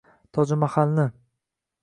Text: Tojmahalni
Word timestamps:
Tojmahalni 0.37 1.05